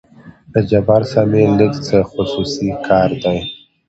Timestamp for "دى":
3.23-3.37